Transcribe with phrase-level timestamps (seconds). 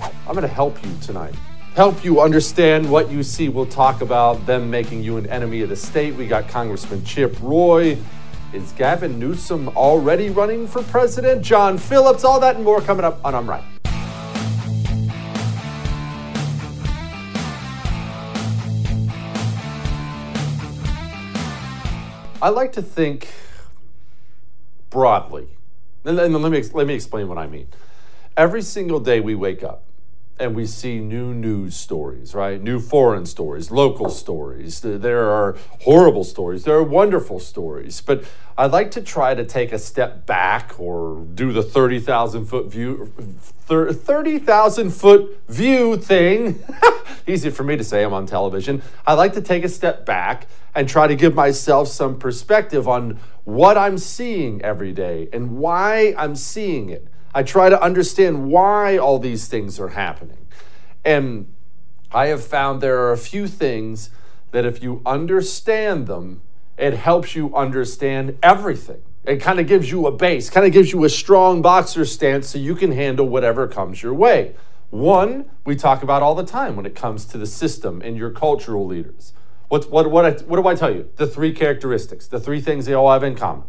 [0.00, 1.34] I'm going to help you tonight.
[1.74, 3.48] Help you understand what you see.
[3.48, 6.14] We'll talk about them making you an enemy of the state.
[6.14, 7.98] We got Congressman Chip Roy.
[8.52, 11.42] Is Gavin Newsom already running for president?
[11.42, 13.64] John Phillips, all that and more coming up on I'm Right.
[22.40, 23.28] I like to think
[24.90, 25.48] broadly.
[26.04, 27.66] And let me, let me explain what I mean.
[28.36, 29.85] Every single day we wake up,
[30.38, 32.60] and we see new news stories, right?
[32.62, 34.80] New foreign stories, local stories.
[34.80, 38.00] There are horrible stories, there are wonderful stories.
[38.00, 38.24] But
[38.58, 43.12] I'd like to try to take a step back or do the 30,000 foot view,
[43.66, 46.62] 30,000 foot view thing.
[47.26, 48.82] Easy for me to say, I'm on television.
[49.06, 53.18] I'd like to take a step back and try to give myself some perspective on
[53.44, 57.08] what I'm seeing every day and why I'm seeing it.
[57.36, 60.46] I try to understand why all these things are happening.
[61.04, 61.52] And
[62.10, 64.08] I have found there are a few things
[64.52, 66.40] that if you understand them,
[66.78, 69.02] it helps you understand everything.
[69.24, 72.48] It kind of gives you a base, kind of gives you a strong boxer stance
[72.48, 74.56] so you can handle whatever comes your way.
[74.88, 78.30] One, we talk about all the time when it comes to the system and your
[78.30, 79.34] cultural leaders.
[79.68, 81.10] What's, what, what, I, what do I tell you?
[81.16, 83.64] The three characteristics, the three things they all have in common.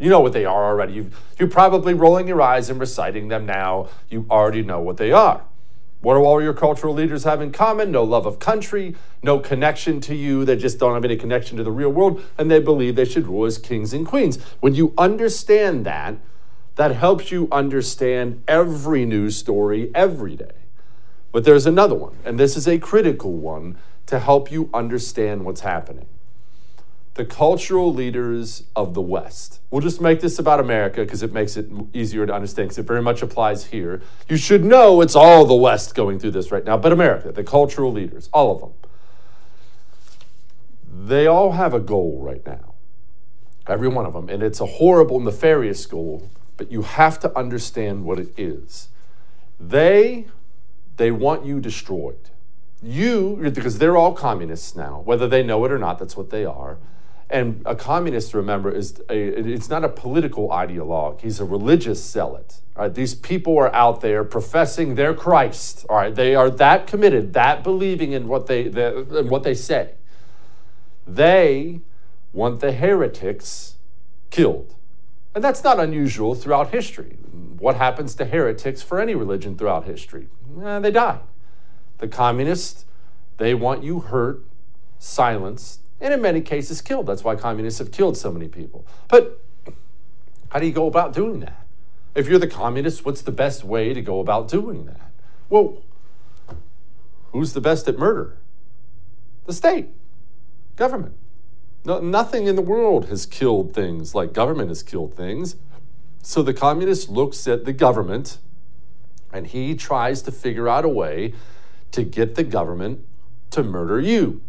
[0.00, 0.94] You know what they are already.
[0.94, 3.88] you you're probably rolling your eyes and reciting them now.
[4.08, 5.44] You already know what they are.
[6.00, 7.90] What do all your cultural leaders have in common?
[7.90, 10.46] No love of country, no connection to you.
[10.46, 13.26] They just don't have any connection to the real world, and they believe they should
[13.26, 14.42] rule as kings and queens.
[14.60, 16.16] When you understand that,
[16.76, 20.52] that helps you understand every news story every day.
[21.30, 23.76] But there's another one, and this is a critical one
[24.06, 26.06] to help you understand what's happening
[27.20, 29.60] the cultural leaders of the West.
[29.70, 32.86] We'll just make this about America because it makes it easier to understand because it
[32.86, 34.00] very much applies here.
[34.26, 37.44] You should know it's all the West going through this right now, but America, the
[37.44, 38.72] cultural leaders, all of them.
[41.08, 42.72] They all have a goal right now,
[43.66, 48.06] every one of them, and it's a horrible, nefarious goal, but you have to understand
[48.06, 48.88] what it is.
[49.60, 50.24] They,
[50.96, 52.30] they want you destroyed.
[52.82, 56.46] You, because they're all communists now, whether they know it or not, that's what they
[56.46, 56.78] are
[57.30, 61.20] And a communist, remember, is a, it's not a political ideologue.
[61.20, 62.60] He's a religious zealot.
[62.74, 65.86] Right, these people are out there professing their Christ.
[65.88, 69.94] All right, they are that committed, that believing in what they, in what they say.
[71.06, 71.80] They
[72.32, 73.76] want the heretics
[74.30, 74.74] killed.
[75.34, 77.16] And that's not unusual throughout history.
[77.58, 80.28] What happens to heretics for any religion throughout history?
[80.60, 81.20] Eh, they die.
[81.98, 82.86] The communists,
[83.36, 84.42] they want you hurt,
[84.98, 87.06] silenced, and in many cases killed.
[87.06, 88.86] That's why communists have killed so many people.
[89.08, 89.42] But
[90.48, 91.66] how do you go about doing that?
[92.14, 95.12] If you're the communist, what's the best way to go about doing that?
[95.48, 95.82] Well,
[97.32, 98.36] who's the best at murder?
[99.46, 99.88] The state,
[100.76, 101.14] government.
[101.84, 105.56] No, nothing in the world has killed things like government has killed things.
[106.22, 108.38] So the communist looks at the government
[109.32, 111.32] and he tries to figure out a way
[111.92, 113.06] to get the government
[113.50, 114.42] to murder you.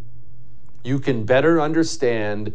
[0.83, 2.53] You can better understand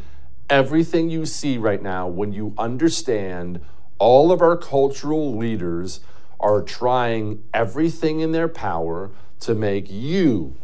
[0.49, 3.61] everything you see right now when you understand
[3.99, 6.01] all of our cultural leaders
[6.39, 10.55] are trying everything in their power to make you,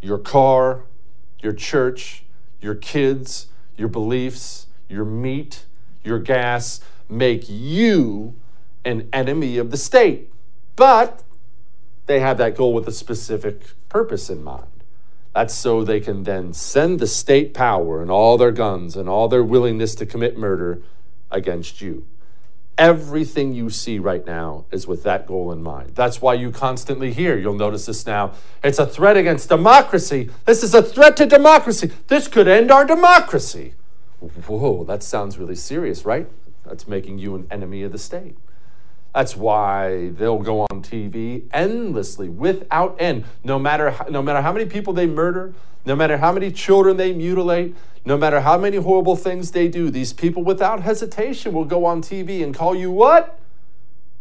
[0.00, 0.84] your car,
[1.40, 2.24] your church,
[2.60, 3.46] your kids,
[3.76, 5.64] your beliefs, your meat,
[6.02, 8.34] your gas, make you
[8.84, 10.30] an enemy of the state.
[10.76, 11.22] But
[12.06, 14.75] they have that goal with a specific purpose in mind.
[15.36, 19.28] That's so they can then send the state power and all their guns and all
[19.28, 20.80] their willingness to commit murder
[21.30, 22.06] against you.
[22.78, 25.94] Everything you see right now is with that goal in mind.
[25.94, 28.32] That's why you constantly hear, you'll notice this now,
[28.64, 30.30] it's a threat against democracy.
[30.46, 31.90] This is a threat to democracy.
[32.06, 33.74] This could end our democracy.
[34.20, 36.30] Whoa, that sounds really serious, right?
[36.64, 38.38] That's making you an enemy of the state.
[39.16, 43.24] That's why they'll go on TV endlessly, without end.
[43.42, 45.54] No matter how, no matter how many people they murder,
[45.86, 47.74] no matter how many children they mutilate,
[48.04, 52.02] no matter how many horrible things they do, these people without hesitation will go on
[52.02, 53.38] TV and call you what?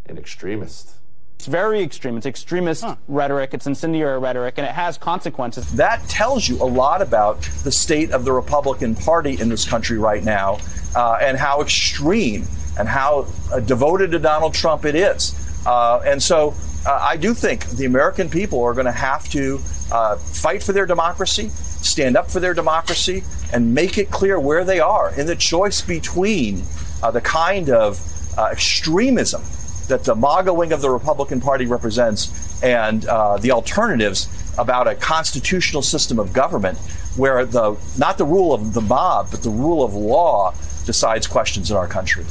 [0.06, 0.92] An extremist.
[1.36, 2.16] It's very extreme.
[2.16, 2.96] It's extremist huh.
[3.10, 3.54] rhetoric.
[3.54, 5.74] It's incendiary rhetoric, and it has consequences.
[5.74, 9.98] That tells you a lot about the state of the Republican Party in this country
[9.98, 10.60] right now,
[10.96, 15.36] uh, and how extreme and how uh, devoted to Donald Trump it is.
[15.66, 16.54] Uh, and so
[16.86, 19.60] uh, I do think the American people are going to have to
[19.92, 23.24] uh, fight for their democracy, stand up for their democracy,
[23.54, 26.64] and make it clear where they are in the choice between
[27.02, 28.00] uh, the kind of
[28.38, 29.42] uh, extremism
[29.88, 34.28] that the MAGA wing of the Republican Party represents and the alternatives
[34.58, 36.78] about a constitutional system of government
[37.18, 40.54] where the not the rule of the mob, but the rule of law
[40.86, 42.26] decides questions in our country.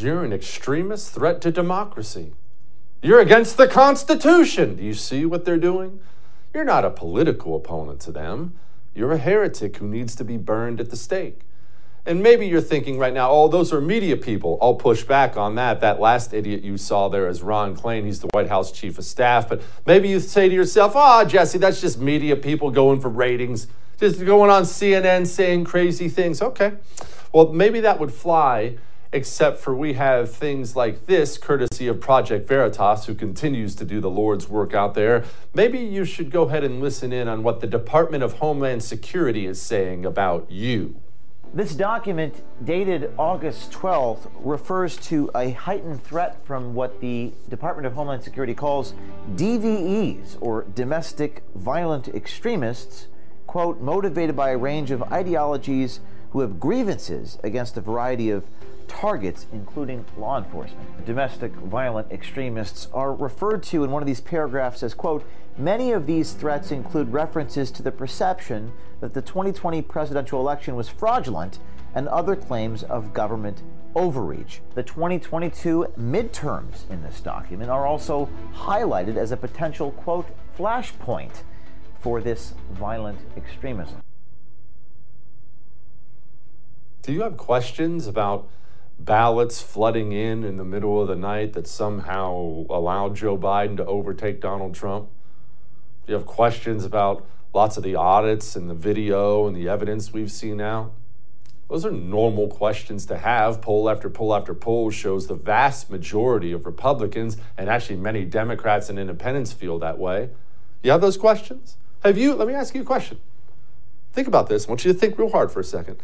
[0.00, 2.32] You're an extremist threat to democracy.
[3.02, 4.76] You're against the Constitution.
[4.76, 6.00] Do you see what they're doing?
[6.54, 8.58] You're not a political opponent to them.
[8.94, 11.42] You're a heretic who needs to be burned at the stake.
[12.06, 14.58] And maybe you're thinking right now, oh, those are media people.
[14.62, 15.80] I'll push back on that.
[15.80, 18.04] That last idiot you saw there is Ron Klain.
[18.04, 19.48] He's the White House chief of staff.
[19.48, 23.10] But maybe you say to yourself, ah, oh, Jesse, that's just media people going for
[23.10, 23.66] ratings,
[24.00, 26.40] just going on CNN saying crazy things.
[26.40, 26.72] Okay.
[27.32, 28.78] Well, maybe that would fly
[29.12, 34.00] except for we have things like this, courtesy of Project Veritas, who continues to do
[34.00, 35.24] the Lord's work out there.
[35.54, 39.46] Maybe you should go ahead and listen in on what the Department of Homeland Security
[39.46, 41.00] is saying about you.
[41.54, 47.94] This document, dated August 12th, refers to a heightened threat from what the Department of
[47.94, 48.92] Homeland Security calls
[49.34, 53.06] DVEs, or domestic violent extremists,
[53.46, 56.00] quote, motivated by a range of ideologies
[56.32, 58.44] who have grievances against a variety of
[58.88, 61.06] targets, including law enforcement.
[61.06, 65.24] Domestic violent extremists are referred to in one of these paragraphs as, quote,
[65.56, 70.88] many of these threats include references to the perception that the 2020 presidential election was
[70.88, 71.58] fraudulent
[71.94, 73.62] and other claims of government
[73.94, 74.60] overreach.
[74.74, 80.26] The 2022 midterms in this document are also highlighted as a potential, quote,
[80.56, 81.42] flashpoint
[82.00, 84.00] for this violent extremism.
[87.02, 88.48] Do you have questions about
[88.98, 93.84] ballots flooding in in the middle of the night that somehow allowed Joe Biden to
[93.86, 95.08] overtake Donald Trump?
[96.06, 100.12] Do you have questions about lots of the audits and the video and the evidence
[100.12, 100.92] we've seen now?
[101.68, 103.60] Those are normal questions to have.
[103.60, 108.88] Poll after poll after poll shows the vast majority of Republicans and actually many Democrats
[108.88, 110.30] and independents feel that way.
[110.82, 111.76] You have those questions?
[112.04, 112.34] Have you?
[112.34, 113.20] Let me ask you a question.
[114.12, 114.66] Think about this.
[114.66, 115.98] I want you to think real hard for a second.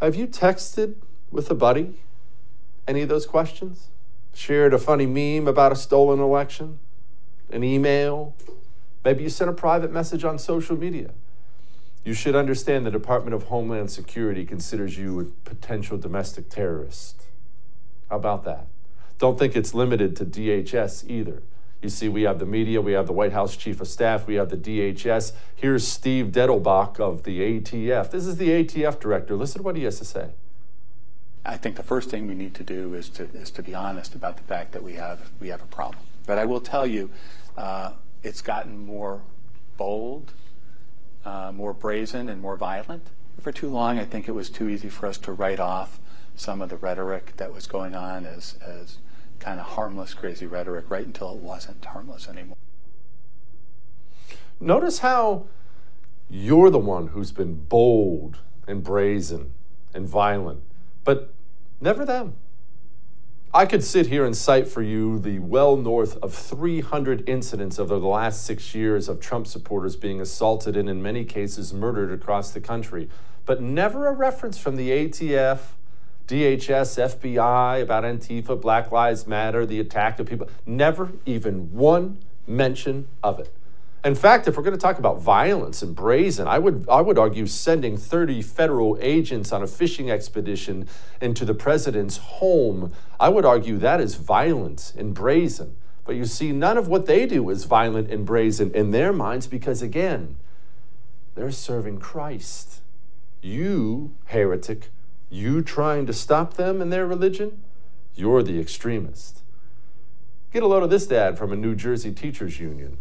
[0.00, 0.94] Have you texted
[1.30, 1.94] with a buddy?
[2.86, 3.88] Any of those questions?
[4.34, 6.78] Shared a funny meme about a stolen election?
[7.50, 8.34] An email?
[9.04, 11.10] Maybe you sent a private message on social media.
[12.06, 17.24] you should understand the Department of Homeland Security considers you a potential domestic terrorist.
[18.08, 18.68] How about that?
[19.18, 21.42] Don't think it's limited to DHS either.
[21.82, 24.36] You see, we have the media, we have the White House Chief of Staff, we
[24.36, 25.32] have the DHS.
[25.56, 28.12] Here's Steve Dettelbach of the ATF.
[28.12, 29.34] This is the ATF director.
[29.34, 30.30] Listen to what he has to say.
[31.46, 34.14] I think the first thing we need to do is to is to be honest
[34.14, 36.02] about the fact that we have we have a problem.
[36.26, 37.10] But I will tell you,
[37.56, 39.22] uh, it's gotten more
[39.76, 40.32] bold,
[41.24, 43.06] uh, more brazen, and more violent.
[43.40, 46.00] For too long, I think it was too easy for us to write off
[46.34, 48.98] some of the rhetoric that was going on as as
[49.38, 52.56] kind of harmless, crazy rhetoric, right until it wasn't harmless anymore.
[54.58, 55.46] Notice how
[56.28, 59.52] you're the one who's been bold and brazen
[59.94, 60.62] and violent,
[61.04, 61.32] but
[61.80, 62.34] never them.
[63.54, 67.98] I could sit here and cite for you the well north of 300 incidents over
[67.98, 72.50] the last six years of Trump supporters being assaulted and, in many cases, murdered across
[72.50, 73.08] the country,
[73.46, 75.60] but never a reference from the ATF,
[76.26, 80.48] DHS, FBI about Antifa, Black Lives Matter, the attack of people.
[80.66, 83.54] Never even one mention of it.
[84.06, 87.18] In fact, if we're going to talk about violence and brazen, I would, I would
[87.18, 90.86] argue sending 30 federal agents on a fishing expedition
[91.20, 95.76] into the president's home, I would argue that is violent and brazen.
[96.04, 99.48] But you see, none of what they do is violent and brazen in their minds
[99.48, 100.36] because, again,
[101.34, 102.82] they're serving Christ.
[103.42, 104.90] You, heretic,
[105.30, 107.60] you trying to stop them in their religion,
[108.14, 109.42] you're the extremist.
[110.52, 112.98] Get a load of this dad from a New Jersey teachers union.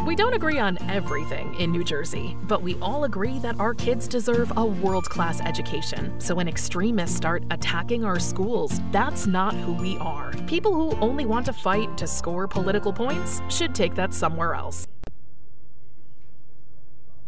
[0.00, 4.08] We don't agree on everything in New Jersey, but we all agree that our kids
[4.08, 6.18] deserve a world class education.
[6.18, 10.32] So when extremists start attacking our schools, that's not who we are.
[10.48, 14.88] People who only want to fight to score political points should take that somewhere else.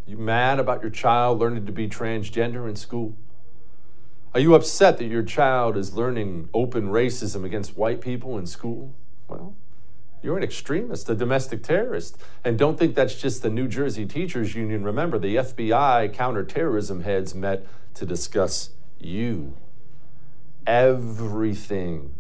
[0.07, 3.17] You mad about your child learning to be transgender in school?
[4.35, 8.93] Are you upset that your child is learning open racism against white people in school?
[9.29, 9.55] Well,
[10.25, 12.17] you're an extremist, a domestic terrorist.
[12.45, 14.83] And don't think that's just the New Jersey Teachers Union.
[14.83, 19.55] Remember, the FBI counterterrorism heads met to discuss you.
[20.67, 22.15] Everything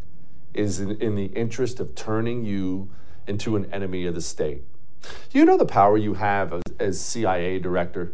[0.52, 2.90] is in, in, the interest of turning you
[3.26, 4.62] into an enemy of the state.
[5.32, 8.12] You know the power you have as, as CIA director?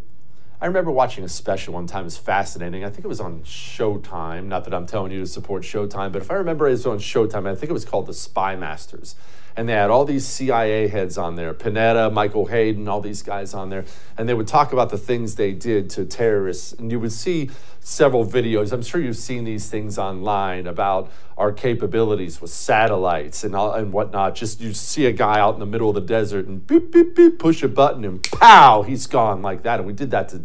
[0.60, 2.06] I remember watching a special one time.
[2.06, 2.84] It's fascinating.
[2.84, 4.44] I think it was on Showtime.
[4.44, 6.98] Not that I'm telling you to support Showtime, but if I remember, it was on
[6.98, 7.48] Showtime.
[7.48, 9.16] I think it was called The Spymasters
[9.60, 13.52] and they had all these CIA heads on there Panetta, Michael Hayden, all these guys
[13.52, 13.84] on there.
[14.16, 16.72] And they would talk about the things they did to terrorists.
[16.72, 18.72] And you would see several videos.
[18.72, 23.92] I'm sure you've seen these things online about our capabilities with satellites and, all, and
[23.92, 24.34] whatnot.
[24.34, 27.14] Just you see a guy out in the middle of the desert and beep, beep,
[27.14, 29.78] beep, push a button and pow, he's gone like that.
[29.78, 30.40] And we did that to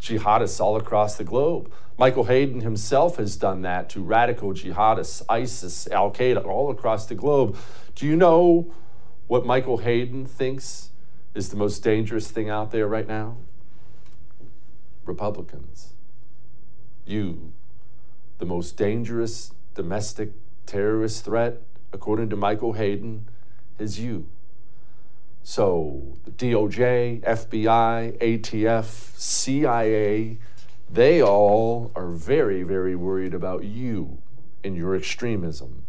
[0.00, 1.70] jihadists all across the globe.
[1.98, 7.14] Michael Hayden himself has done that to radical jihadists, ISIS, Al Qaeda, all across the
[7.14, 7.56] globe.
[7.94, 8.72] Do you know
[9.26, 10.90] what Michael Hayden thinks
[11.34, 13.36] is the most dangerous thing out there right now?
[15.04, 15.92] Republicans.
[17.04, 17.52] You,
[18.38, 20.30] the most dangerous domestic
[20.64, 21.60] terrorist threat,
[21.92, 23.28] according to Michael Hayden,
[23.78, 24.26] is you.
[25.42, 30.38] So the DOJ, FBI, ATF, CIA,
[30.88, 34.18] they all are very, very worried about you
[34.62, 35.86] and your extremism.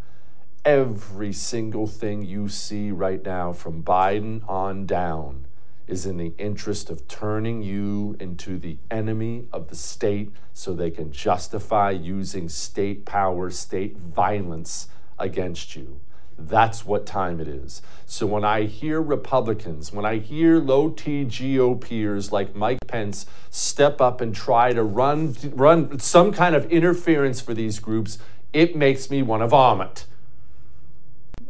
[0.63, 5.48] Every single thing you see right now from Biden on down
[5.88, 10.91] is in the interest of turning you into the enemy of the state so they
[10.91, 14.88] can justify using state power, state violence
[15.20, 16.00] against you.
[16.48, 17.81] That's what time it is.
[18.05, 24.01] So when I hear Republicans, when I hear low T GOPers like Mike Pence step
[24.01, 28.17] up and try to run, run some kind of interference for these groups,
[28.53, 30.05] it makes me want to vomit.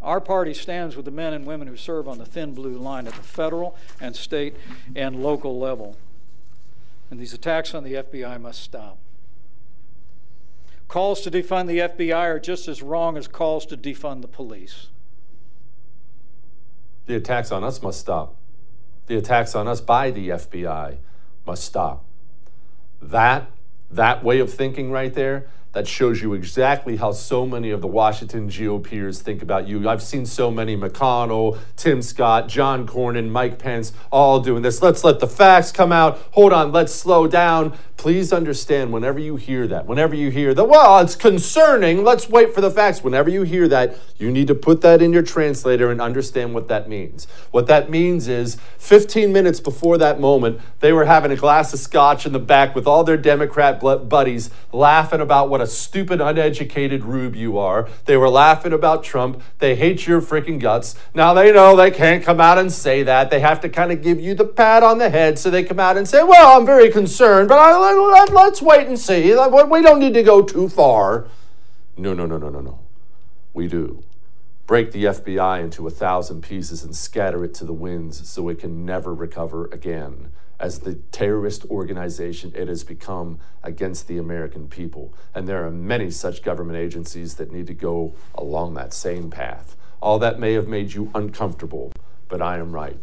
[0.01, 3.07] Our party stands with the men and women who serve on the thin blue line
[3.07, 4.55] at the federal and state
[4.95, 5.95] and local level.
[7.11, 8.97] And these attacks on the FBI must stop.
[10.91, 14.87] Calls to defund the FBI are just as wrong as calls to defund the police.
[17.05, 18.35] The attacks on us must stop.
[19.05, 20.97] The attacks on us by the FBI
[21.45, 22.03] must stop.
[23.01, 23.49] That
[23.89, 27.87] that way of thinking right there, that shows you exactly how so many of the
[27.87, 29.87] Washington GOPers think about you.
[29.87, 34.81] I've seen so many McConnell, Tim Scott, John Cornyn, Mike Pence all doing this.
[34.81, 36.19] Let's let the facts come out.
[36.31, 37.77] Hold on, let's slow down.
[38.01, 42.51] Please understand whenever you hear that, whenever you hear that, well, it's concerning, let's wait
[42.51, 43.03] for the facts.
[43.03, 46.67] Whenever you hear that, you need to put that in your translator and understand what
[46.67, 47.27] that means.
[47.51, 51.79] What that means is 15 minutes before that moment, they were having a glass of
[51.79, 57.03] scotch in the back with all their Democrat buddies laughing about what a stupid, uneducated
[57.03, 57.87] rube you are.
[58.05, 59.43] They were laughing about Trump.
[59.59, 60.95] They hate your freaking guts.
[61.13, 63.29] Now they know they can't come out and say that.
[63.29, 65.79] They have to kind of give you the pat on the head so they come
[65.79, 67.90] out and say, well, I'm very concerned, but I
[68.31, 69.33] let's wait and see.
[69.33, 71.27] We don't need to go too far.
[71.97, 72.79] No, no, no, no, no, no.
[73.53, 74.03] We do.
[74.65, 78.59] Break the FBI into a thousand pieces and scatter it to the winds so it
[78.59, 80.31] can never recover again
[80.61, 85.13] as the terrorist organization it has become against the American people.
[85.33, 89.75] And there are many such government agencies that need to go along that same path.
[90.01, 91.91] All that may have made you uncomfortable,
[92.29, 92.99] but I am right.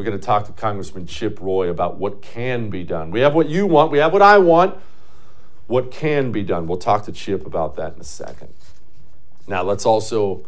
[0.00, 3.10] We're going to talk to Congressman Chip Roy about what can be done.
[3.10, 4.78] We have what you want, we have what I want.
[5.66, 6.66] What can be done?
[6.66, 8.54] We'll talk to Chip about that in a second.
[9.46, 10.46] Now, let's also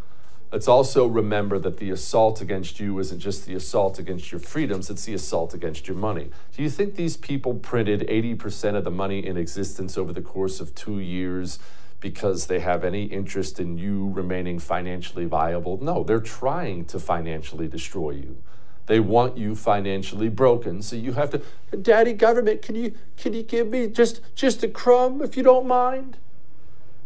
[0.53, 4.89] let's also remember that the assault against you isn't just the assault against your freedoms,
[4.89, 6.31] it's the assault against your money.
[6.57, 10.61] Do you think these people printed 80% of the money in existence over the course
[10.61, 11.59] of 2 years?
[12.01, 15.79] because they have any interest in you remaining financially viable.
[15.81, 18.43] No, they're trying to financially destroy you.
[18.87, 21.43] They want you financially broken, so you have to,
[21.77, 25.67] Daddy government, can you can you give me just just a crumb if you don't
[25.67, 26.19] mind?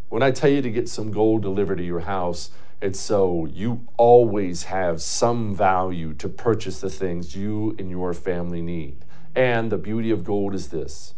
[0.09, 3.87] When I tell you to get some gold delivered to your house, it's so you
[3.97, 9.05] always have some value to purchase the things you and your family need.
[9.35, 11.15] And the beauty of gold is this.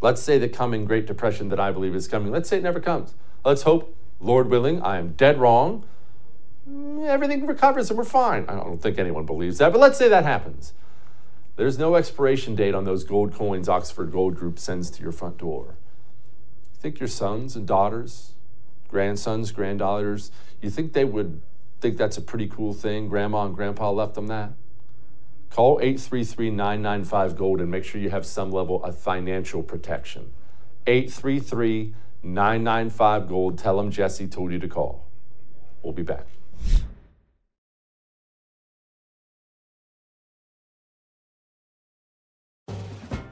[0.00, 2.80] Let's say the coming Great Depression that I believe is coming, let's say it never
[2.80, 3.14] comes.
[3.44, 5.84] Let's hope, Lord willing, I am dead wrong
[6.68, 8.44] Mm, everything recovers and we're fine.
[8.48, 10.72] I don't think anyone believes that, but let's say that happens.
[11.56, 15.38] There's no expiration date on those gold coins Oxford Gold Group sends to your front
[15.38, 15.76] door.
[16.74, 18.32] You think your sons and daughters,
[18.88, 20.30] grandsons, granddaughters,
[20.60, 21.40] you think they would
[21.80, 23.08] think that's a pretty cool thing?
[23.08, 24.52] Grandma and grandpa left them that?
[25.50, 30.32] Call 833 995 Gold and make sure you have some level of financial protection.
[30.86, 33.58] 833 995 Gold.
[33.58, 35.06] Tell them Jesse told you to call.
[35.82, 36.26] We'll be back.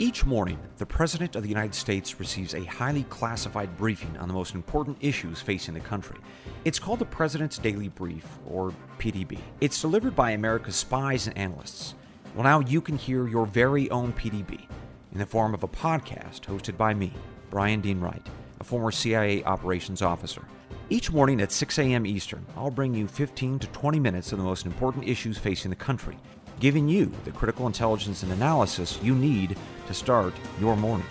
[0.00, 4.34] Each morning, the President of the United States receives a highly classified briefing on the
[4.34, 6.16] most important issues facing the country.
[6.64, 9.38] It's called the President's Daily Brief, or PDB.
[9.60, 11.94] It's delivered by America's spies and analysts.
[12.34, 14.66] Well, now you can hear your very own PDB
[15.12, 17.12] in the form of a podcast hosted by me,
[17.48, 18.26] Bryan Dean Wright,
[18.58, 20.42] a former CIA operations officer.
[20.90, 22.04] Each morning at 6 a.m.
[22.06, 25.76] Eastern, I'll bring you 15 to 20 minutes of the most important issues facing the
[25.76, 26.18] country
[26.60, 31.06] giving you the critical intelligence and analysis you need to start your morning.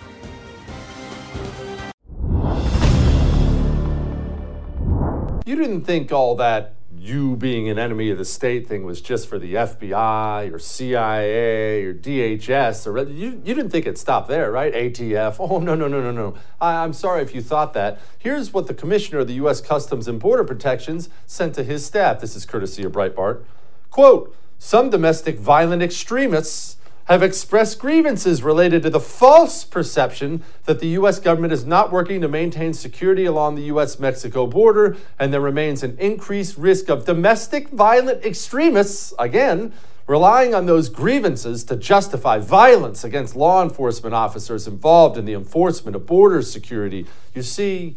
[5.46, 9.28] You didn't think all that you being an enemy of the state thing was just
[9.28, 14.50] for the FBI or CIA or DHS or you, you didn't think it stopped there,
[14.50, 14.72] right?
[14.72, 15.36] ATF.
[15.38, 16.34] Oh no no no no no.
[16.60, 18.00] I, I'm sorry if you thought that.
[18.18, 19.60] Here's what the Commissioner of the U.S.
[19.60, 22.20] Customs and Border Protections sent to his staff.
[22.20, 23.44] This is courtesy of Breitbart.
[23.90, 24.34] Quote.
[24.58, 26.76] Some domestic violent extremists
[27.06, 31.18] have expressed grievances related to the false perception that the U.S.
[31.18, 33.98] government is not working to maintain security along the U.S.
[33.98, 39.72] Mexico border, and there remains an increased risk of domestic violent extremists, again,
[40.06, 45.94] relying on those grievances to justify violence against law enforcement officers involved in the enforcement
[45.94, 47.06] of border security.
[47.34, 47.96] You see,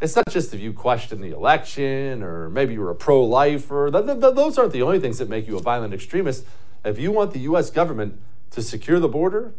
[0.00, 3.90] it's not just if you question the election or maybe you're a pro lifer.
[3.90, 6.46] Those aren't the only things that make you a violent extremist.
[6.84, 7.70] If you want the U.S.
[7.70, 8.20] government
[8.54, 9.52] to secure the border,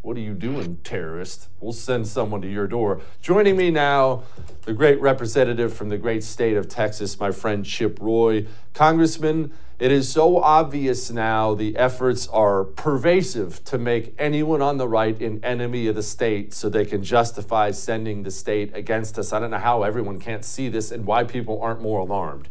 [0.00, 1.48] what are you doing, terrorist?
[1.60, 3.00] We'll send someone to your door.
[3.20, 4.22] Joining me now,
[4.62, 8.46] the great representative from the great state of Texas, my friend Chip Roy.
[8.74, 14.86] Congressman, it is so obvious now the efforts are pervasive to make anyone on the
[14.86, 19.32] right an enemy of the state so they can justify sending the state against us.
[19.32, 22.48] I don't know how everyone can't see this and why people aren't more alarmed.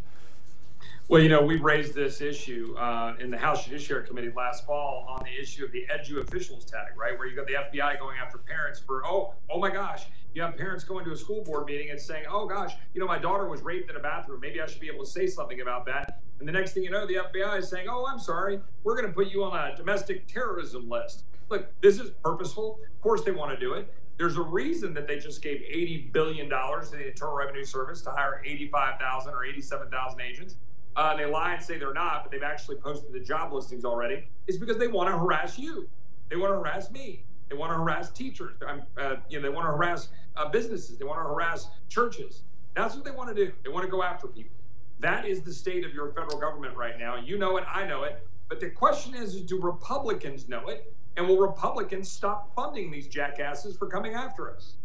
[1.11, 5.05] Well, you know, we raised this issue uh, in the House Judiciary Committee last fall
[5.09, 7.19] on the issue of the edu officials tag, right?
[7.19, 10.55] Where you got the FBI going after parents for, oh, oh my gosh, you have
[10.55, 13.45] parents going to a school board meeting and saying, oh gosh, you know, my daughter
[13.49, 14.39] was raped in a bathroom.
[14.39, 16.21] Maybe I should be able to say something about that.
[16.39, 19.09] And the next thing you know, the FBI is saying, oh, I'm sorry, we're going
[19.09, 21.25] to put you on a domestic terrorism list.
[21.49, 22.79] Look, this is purposeful.
[22.89, 23.93] Of course, they want to do it.
[24.17, 28.11] There's a reason that they just gave $80 billion to the Internal Revenue Service to
[28.11, 30.55] hire 85,000 or 87,000 agents.
[30.95, 34.27] Uh, they lie and say they're not, but they've actually posted the job listings already.
[34.47, 35.87] It's because they want to harass you.
[36.29, 37.23] They want to harass me.
[37.49, 38.55] They want to harass teachers.
[38.97, 40.97] Uh, you know, they want to harass uh, businesses.
[40.97, 42.43] They want to harass churches.
[42.75, 43.51] That's what they want to do.
[43.63, 44.55] They want to go after people.
[44.99, 47.17] That is the state of your federal government right now.
[47.17, 47.63] You know it.
[47.67, 48.25] I know it.
[48.47, 50.93] But the question is, is do Republicans know it?
[51.17, 54.75] And will Republicans stop funding these jackasses for coming after us?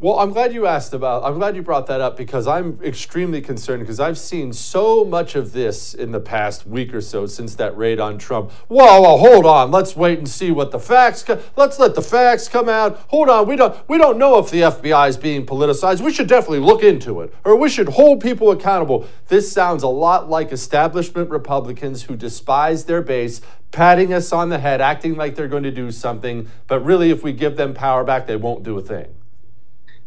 [0.00, 1.24] Well, I'm glad you asked about.
[1.24, 5.34] I'm glad you brought that up because I'm extremely concerned because I've seen so much
[5.34, 8.52] of this in the past week or so since that raid on Trump.
[8.68, 9.72] Whoa, whoa, hold on.
[9.72, 11.24] Let's wait and see what the facts.
[11.24, 13.06] Co- Let's let the facts come out.
[13.08, 13.48] Hold on.
[13.48, 13.76] We don't.
[13.88, 16.00] We don't know if the FBI is being politicized.
[16.00, 19.04] We should definitely look into it, or we should hold people accountable.
[19.26, 23.40] This sounds a lot like establishment Republicans who despise their base,
[23.72, 27.24] patting us on the head, acting like they're going to do something, but really, if
[27.24, 29.12] we give them power back, they won't do a thing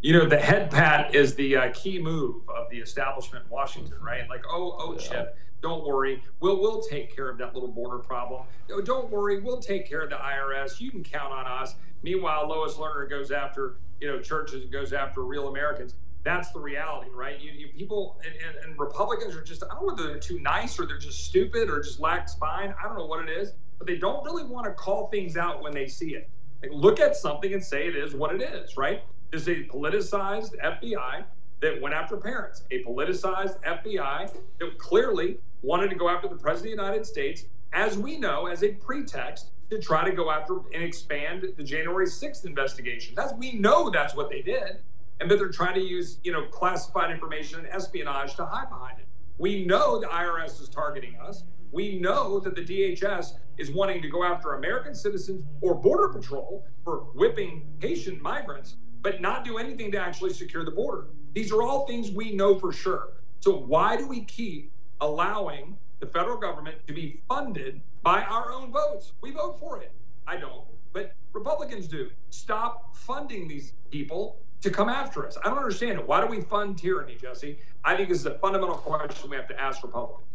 [0.02, 3.98] you know, the head pat is the uh, key move of the establishment in Washington,
[4.02, 4.28] right?
[4.30, 5.00] Like, oh, oh, yeah.
[5.00, 8.46] Chip, don't worry, we'll we'll take care of that little border problem.
[8.72, 10.80] Oh, don't worry, we'll take care of the IRS.
[10.80, 11.76] You can count on us.
[12.02, 15.94] Meanwhile, Lois Lerner goes after you know churches and goes after real Americans.
[16.24, 17.40] That's the reality, right?
[17.40, 20.40] You, you people and, and, and Republicans are just I don't know whether they're too
[20.40, 22.74] nice or they're just stupid or just lack spine.
[22.80, 25.62] I don't know what it is, but they don't really want to call things out
[25.62, 26.28] when they see it.
[26.64, 29.04] Like, look at something and say it is what it is, right?
[29.32, 31.24] Is a politicized FBI
[31.62, 36.74] that went after parents, a politicized FBI that clearly wanted to go after the President
[36.74, 40.58] of the United States, as we know, as a pretext to try to go after
[40.74, 43.14] and expand the January 6th investigation.
[43.16, 44.82] That's we know that's what they did.
[45.22, 49.00] And that they're trying to use, you know, classified information and espionage to hide behind
[49.00, 49.06] it.
[49.38, 51.44] We know the IRS is targeting us.
[51.72, 56.66] We know that the DHS is wanting to go after American citizens or Border Patrol
[56.84, 61.08] for whipping Haitian migrants but not do anything to actually secure the border.
[61.34, 63.10] These are all things we know for sure.
[63.40, 68.72] So why do we keep allowing the federal government to be funded by our own
[68.72, 69.14] votes?
[69.22, 69.92] We vote for it.
[70.28, 72.10] I don't, but Republicans do.
[72.30, 75.38] Stop funding these people to come after us.
[75.44, 76.08] I don't understand it.
[76.08, 77.58] Why do we fund tyranny, Jesse?
[77.84, 80.28] I think this is a fundamental question we have to ask Republicans.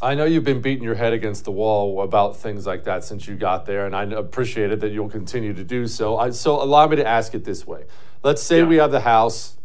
[0.00, 3.26] I know you've been beating your head against the wall about things like that since
[3.26, 6.16] you got there, and I appreciate it that you'll continue to do so.
[6.16, 7.84] I, so allow me to ask it this way:
[8.22, 8.66] Let's say yeah.
[8.66, 9.56] we have the House,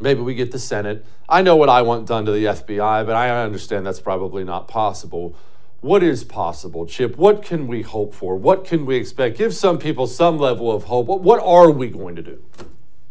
[0.00, 1.06] maybe we get the Senate.
[1.28, 4.66] I know what I want done to the FBI, but I understand that's probably not
[4.66, 5.36] possible.
[5.82, 7.16] What is possible, Chip?
[7.16, 8.36] What can we hope for?
[8.36, 9.38] What can we expect?
[9.38, 11.06] Give some people some level of hope.
[11.06, 12.42] What are we going to do?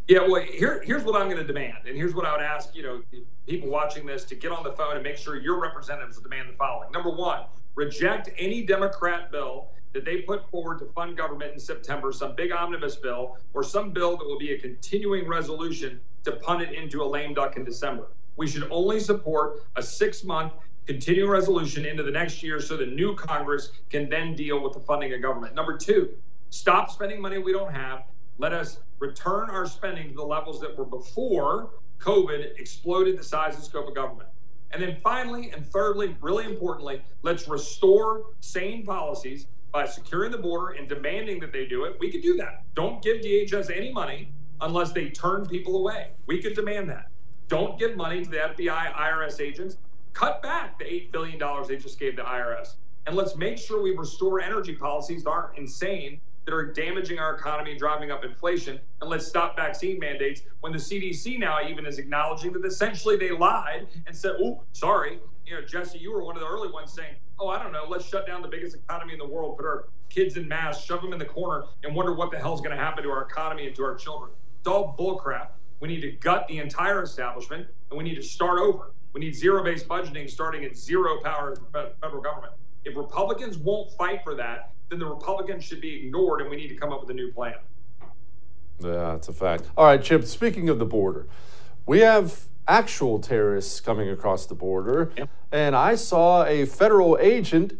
[0.10, 2.74] Yeah, well, here, here's what I'm going to demand, and here's what I would ask,
[2.74, 3.04] you know,
[3.45, 6.54] people watching this to get on the phone and make sure your representatives demand the
[6.54, 6.91] following.
[6.91, 7.43] Number one,
[7.76, 12.52] reject any Democrat bill that they put forward to fund government in September, some big
[12.52, 17.04] omnibus bill or some bill that will be a continuing resolution to punt it into
[17.04, 18.08] a lame duck in December.
[18.36, 20.54] We should only support a six month
[20.88, 24.80] continuing resolution into the next year so the new Congress can then deal with the
[24.80, 25.54] funding of government.
[25.54, 26.10] Number two,
[26.50, 28.06] stop spending money we don't have.
[28.39, 33.56] Let us return our spending to the levels that were before COVID exploded the size
[33.56, 34.30] and scope of government.
[34.71, 40.78] And then finally, and thirdly, really importantly, let's restore sane policies by securing the border
[40.78, 41.97] and demanding that they do it.
[41.99, 42.63] We could do that.
[42.75, 46.12] Don't give DHS any money unless they turn people away.
[46.25, 47.08] We could demand that.
[47.49, 49.75] Don't give money to the FBI, IRS agents.
[50.13, 52.75] Cut back the $8 billion they just gave the IRS.
[53.06, 57.36] And let's make sure we restore energy policies that aren't insane that are damaging our
[57.36, 62.00] economy, driving up inflation, and let's stop vaccine mandates when the CDC now even is
[62.00, 65.20] acknowledging that essentially they lied and said, oh, sorry.
[65.46, 67.86] You know, Jesse, you were one of the early ones saying, oh, I don't know,
[67.88, 71.04] let's shut down the biggest economy in the world, put our kids in masks, shove
[71.04, 73.68] them in the corner, and wonder what the hell's going to happen to our economy
[73.68, 74.32] and to our children.
[74.58, 75.50] It's all bullcrap.
[75.82, 78.92] We need to gut the entire establishment, and we need to start over.
[79.14, 81.56] We need zero based budgeting starting at zero power
[82.02, 82.54] federal government.
[82.86, 86.67] If Republicans won't fight for that, then the Republicans should be ignored and we need
[86.67, 87.56] to come up with a new plan.
[88.80, 89.63] Yeah, that's a fact.
[89.78, 91.28] All right, Chip, speaking of the border,
[91.86, 95.12] we have actual terrorists coming across the border,
[95.52, 97.73] and I saw a federal agent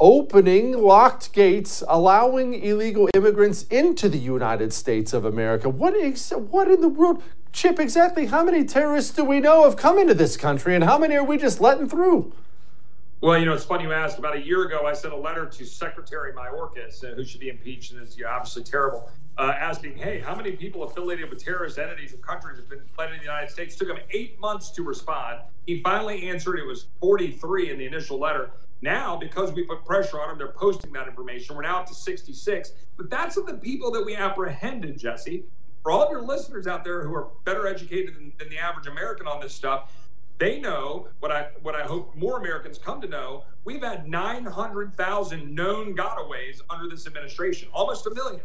[0.00, 5.68] opening locked gates, allowing illegal immigrants into the United States of America.
[5.68, 7.22] What, ex- what in the world?
[7.52, 10.98] Chip, exactly how many terrorists do we know have come into this country, and how
[10.98, 12.32] many are we just letting through?
[13.22, 14.18] Well, you know, it's funny you asked.
[14.18, 17.50] About a year ago, I sent a letter to Secretary Mayorkas, uh, who should be
[17.50, 19.08] impeached and is you know, obviously terrible,
[19.38, 23.12] uh, asking, hey, how many people affiliated with terrorist entities and countries have been planted
[23.12, 23.76] in the United States?
[23.76, 25.38] Took him eight months to respond.
[25.66, 26.58] He finally answered.
[26.58, 28.50] It was 43 in the initial letter.
[28.80, 31.54] Now, because we put pressure on them, they're posting that information.
[31.54, 32.72] We're now up to 66.
[32.96, 35.44] But that's of the people that we apprehended, Jesse.
[35.84, 38.88] For all of your listeners out there who are better educated than, than the average
[38.88, 39.92] American on this stuff,
[40.38, 43.44] They know what I what I hope more Americans come to know.
[43.64, 48.42] We've had 900,000 known gotaways under this administration, almost a million.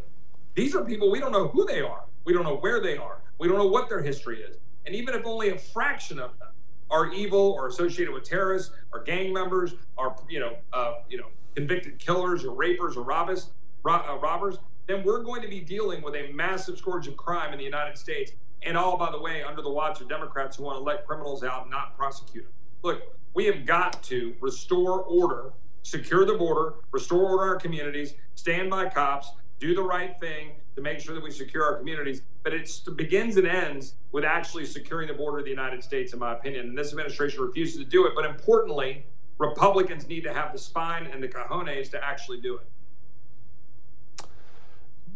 [0.53, 2.03] These are people we don't know who they are.
[2.25, 3.21] We don't know where they are.
[3.39, 4.57] We don't know what their history is.
[4.85, 6.49] And even if only a fraction of them
[6.89, 11.27] are evil or associated with terrorists or gang members or you know uh, you know
[11.55, 13.49] convicted killers or rapers or robbers,
[13.85, 17.57] uh, robbers, then we're going to be dealing with a massive scourge of crime in
[17.57, 18.31] the United States.
[18.63, 21.43] And all, by the way, under the watch of Democrats who want to let criminals
[21.43, 22.53] out and not prosecute them.
[22.83, 23.01] Look,
[23.33, 28.69] we have got to restore order, secure the border, restore order in our communities, stand
[28.69, 32.21] by cops, do the right thing to make sure that we secure our communities.
[32.43, 36.19] But it begins and ends with actually securing the border of the United States, in
[36.19, 36.67] my opinion.
[36.67, 38.13] And this administration refuses to do it.
[38.15, 39.05] But importantly,
[39.39, 42.67] Republicans need to have the spine and the cojones to actually do it.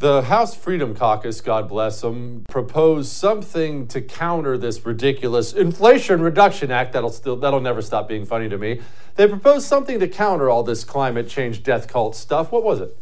[0.02, 6.72] The House Freedom Caucus, God bless them, proposed something to counter this ridiculous Inflation Reduction
[6.72, 8.82] Act that'll still that'll never stop being funny to me.
[9.14, 12.52] They proposed something to counter all this climate change death cult stuff.
[12.52, 12.98] What was it?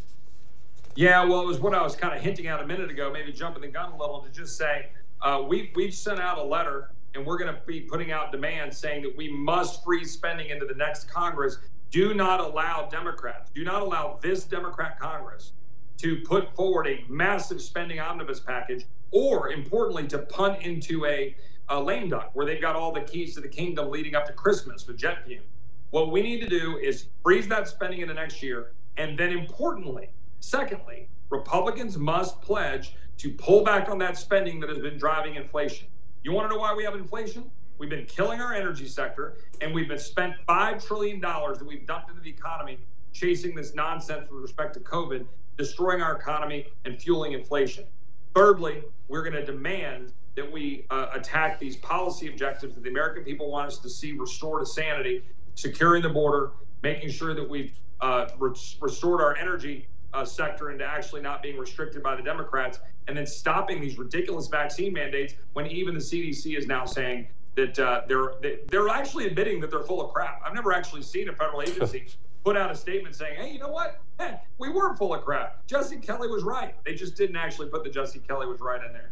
[0.96, 3.32] Yeah, well, it was what I was kind of hinting at a minute ago, maybe
[3.32, 4.90] jumping the gun a little to just say
[5.22, 8.78] uh, we we've sent out a letter and we're going to be putting out demands
[8.78, 11.60] saying that we must freeze spending into the next Congress.
[11.92, 15.54] Do not allow Democrats, do not allow this Democrat Congress
[16.00, 21.36] to put forward a massive spending omnibus package, or importantly, to punt into a,
[21.70, 24.34] a lame duck where they've got all the keys to the kingdom leading up to
[24.34, 25.44] Christmas with jet fuel.
[25.92, 28.72] What we need to do is freeze that spending in the next year.
[28.98, 30.10] And then, importantly,
[30.40, 35.88] secondly, Republicans must pledge to pull back on that spending that has been driving inflation.
[36.24, 37.50] You want to know why we have inflation?
[37.78, 42.10] We've been killing our energy sector, and we've been spent $5 trillion that we've dumped
[42.10, 42.78] into the economy
[43.14, 45.26] chasing this nonsense with respect to COVID
[45.60, 47.84] destroying our economy and fueling inflation.
[48.34, 53.26] Thirdly, we're going to demand that we uh, attack these policy objectives that the American
[53.26, 55.22] people want us to see restored to sanity,
[55.56, 60.86] securing the border, making sure that we've uh, re- restored our energy uh, sector into
[60.86, 65.68] actually not being restricted by the Democrats, and then stopping these ridiculous vaccine mandates when
[65.68, 67.28] even the CDC is now saying
[67.60, 68.34] that uh, they're
[68.68, 70.42] they're actually admitting that they're full of crap.
[70.46, 72.08] I've never actually seen a federal agency
[72.44, 74.02] put out a statement saying, hey, you know what?
[74.58, 75.66] We were full of crap.
[75.68, 76.76] Jesse Kelly was right.
[76.84, 79.12] They just didn't actually put the Jesse Kelly was right in there.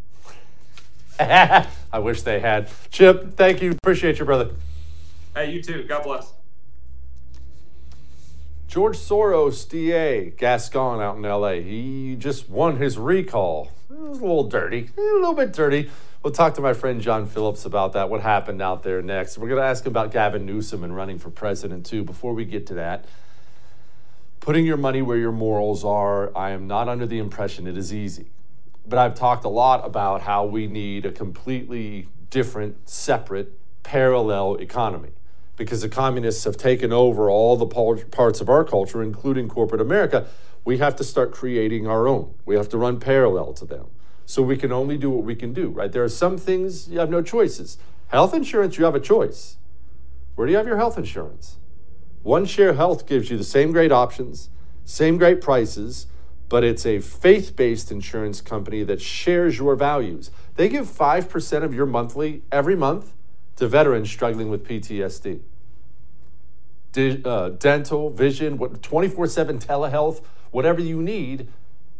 [1.93, 2.69] I wish they had.
[2.91, 3.71] Chip, thank you.
[3.71, 4.51] Appreciate you, brother.
[5.35, 5.83] Hey, you too.
[5.83, 6.33] God bless.
[8.67, 11.53] George Soros, DA, Gascon out in LA.
[11.53, 13.71] He just won his recall.
[13.89, 15.89] It was a little dirty, a little bit dirty.
[16.23, 19.37] We'll talk to my friend John Phillips about that, what happened out there next.
[19.37, 22.03] We're going to ask him about Gavin Newsom and running for president, too.
[22.03, 23.05] Before we get to that,
[24.39, 27.93] putting your money where your morals are, I am not under the impression it is
[27.93, 28.25] easy.
[28.85, 33.53] But I've talked a lot about how we need a completely different, separate,
[33.83, 35.11] parallel economy
[35.55, 40.27] because the communists have taken over all the parts of our culture, including corporate America.
[40.65, 42.33] We have to start creating our own.
[42.43, 43.85] We have to run parallel to them.
[44.27, 45.89] So we can only do what we can do, right?
[45.89, 47.77] There are some things you have no choices.
[48.09, 49.55] Health insurance, you have a choice.
[50.35, 51.59] Where do you have your health insurance?
[52.23, 54.49] One Share Health gives you the same great options,
[54.83, 56.07] same great prices,
[56.49, 60.29] but it's a faith based insurance company that shares your values.
[60.55, 63.13] They give 5% of your monthly every month
[63.55, 65.39] to veterans struggling with PTSD.
[66.91, 71.47] D- uh, dental, vision, 24 7 telehealth, whatever you need,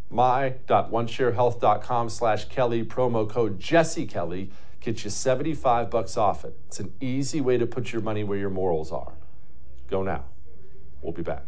[0.09, 6.57] my.onesharehealth.com slash Kelly, promo code Jesse Kelly, gets you 75 bucks off it.
[6.67, 9.13] It's an easy way to put your money where your morals are.
[9.89, 10.25] Go now.
[11.01, 11.43] We'll be back.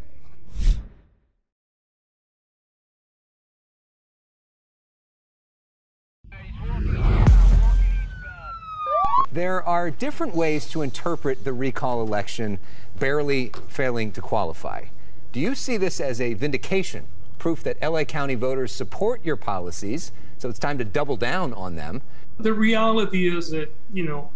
[9.32, 12.58] There are different ways to interpret the recall election
[12.98, 14.86] barely failing to qualify.
[15.32, 17.06] Do you see this as a vindication
[17.40, 21.76] proof that LA County voters support your policies, so it's time to double down on
[21.76, 22.02] them.
[22.38, 24.30] The reality is that, you know,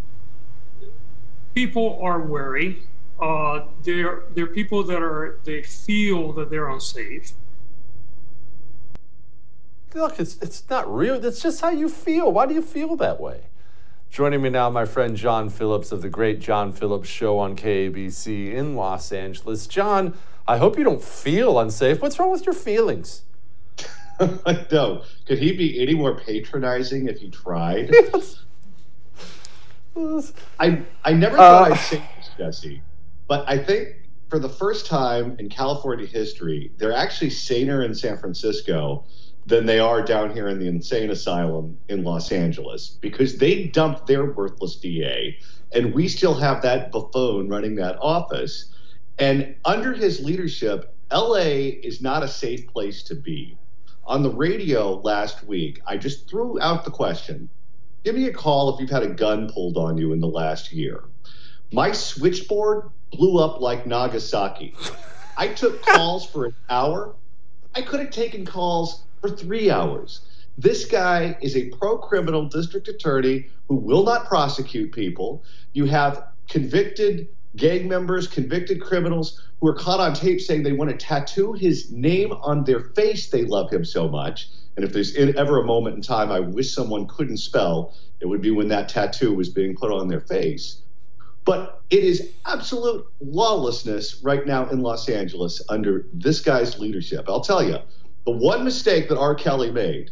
[1.54, 2.82] people are wary.
[3.20, 7.32] Uh, they're, they're people that are, they feel that they're unsafe.
[9.94, 11.20] Look, it's, it's not real.
[11.20, 12.32] That's just how you feel.
[12.32, 13.42] Why do you feel that way?
[14.10, 18.52] Joining me now, my friend John Phillips of the Great John Phillips Show on KABC
[18.52, 19.66] in Los Angeles.
[19.66, 20.14] John,
[20.46, 22.02] I hope you don't feel unsafe.
[22.02, 23.22] What's wrong with your feelings?
[24.70, 25.02] no.
[25.26, 27.90] Could he be any more patronizing if he tried?
[30.58, 32.82] I I never thought uh, I'd say this, Jesse,
[33.28, 33.96] but I think
[34.28, 39.04] for the first time in California history, they're actually saner in San Francisco
[39.46, 44.06] than they are down here in the insane asylum in Los Angeles because they dumped
[44.06, 45.38] their worthless DA
[45.72, 48.73] And we still have that buffoon running that office.
[49.18, 53.56] And under his leadership, LA is not a safe place to be.
[54.06, 57.48] On the radio last week, I just threw out the question
[58.04, 60.72] give me a call if you've had a gun pulled on you in the last
[60.72, 61.04] year.
[61.72, 64.74] My switchboard blew up like Nagasaki.
[65.38, 67.14] I took calls for an hour.
[67.74, 70.20] I could have taken calls for three hours.
[70.58, 75.42] This guy is a pro criminal district attorney who will not prosecute people.
[75.72, 80.90] You have convicted gang members, convicted criminals who are caught on tape saying they want
[80.90, 83.28] to tattoo his name on their face.
[83.28, 84.48] They love him so much.
[84.76, 88.40] And if there's ever a moment in time I wish someone couldn't spell, it would
[88.40, 90.82] be when that tattoo was being put on their face.
[91.44, 97.26] But it is absolute lawlessness right now in Los Angeles under this guy's leadership.
[97.28, 97.78] I'll tell you,
[98.24, 99.34] the one mistake that R.
[99.34, 100.10] Kelly made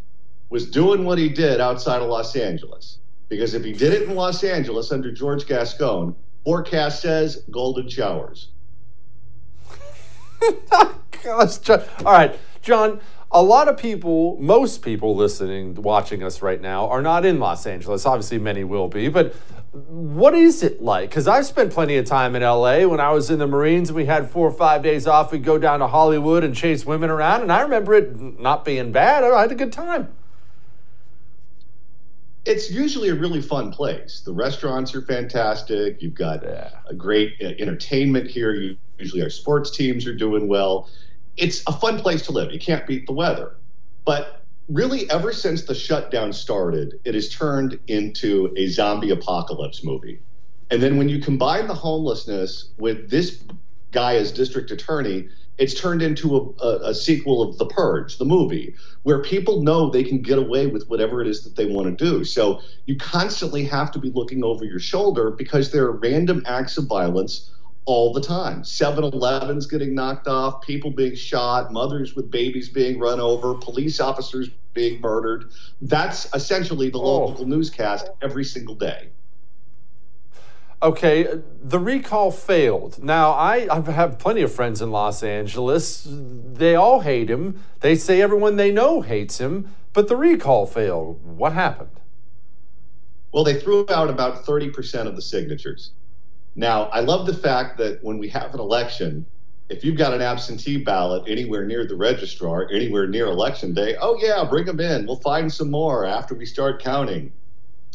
[0.50, 2.98] was doing what he did outside of Los Angeles.
[3.30, 8.48] Because if he did it in Los Angeles under George Gascon, forecast says golden showers.
[11.22, 11.82] Gosh, John.
[12.04, 13.00] All right, John.
[13.34, 17.66] A lot of people, most people listening, watching us right now, are not in Los
[17.66, 18.04] Angeles.
[18.04, 19.34] Obviously, many will be, but
[19.72, 21.08] what is it like?
[21.08, 22.86] Because I've spent plenty of time in LA.
[22.86, 25.32] When I was in the Marines, we had four or five days off.
[25.32, 28.92] We'd go down to Hollywood and chase women around, and I remember it not being
[28.92, 29.24] bad.
[29.24, 30.12] I had a good time.
[32.44, 34.22] It's usually a really fun place.
[34.24, 36.02] The restaurants are fantastic.
[36.02, 36.70] You've got yeah.
[36.86, 38.54] a great uh, entertainment here.
[38.54, 40.88] You, usually, our sports teams are doing well.
[41.36, 42.52] It's a fun place to live.
[42.52, 43.56] You can't beat the weather.
[44.04, 50.20] But really ever since the shutdown started, it has turned into a zombie apocalypse movie.
[50.70, 53.44] And then when you combine the homelessness with this
[53.92, 58.24] guy as district attorney, it's turned into a, a, a, sequel of The Purge, the
[58.24, 61.98] movie, where people know they can get away with whatever it is that they want
[61.98, 62.24] to do.
[62.24, 66.78] So you constantly have to be looking over your shoulder because there are random acts
[66.78, 67.50] of violence
[67.84, 68.64] all the time.
[68.64, 74.00] 7 Elevens getting knocked off, people being shot, mothers with babies being run over, police
[74.00, 75.50] officers being murdered.
[75.82, 77.26] That's essentially the oh.
[77.26, 79.10] local newscast every single day.
[80.82, 81.28] Okay,
[81.62, 83.00] the recall failed.
[83.00, 86.08] Now, I, I have plenty of friends in Los Angeles.
[86.10, 87.62] They all hate him.
[87.80, 91.24] They say everyone they know hates him, but the recall failed.
[91.24, 92.00] What happened?
[93.32, 95.92] Well, they threw out about 30% of the signatures.
[96.56, 99.24] Now, I love the fact that when we have an election,
[99.68, 104.18] if you've got an absentee ballot anywhere near the registrar, anywhere near election day, oh,
[104.20, 105.06] yeah, bring them in.
[105.06, 107.32] We'll find some more after we start counting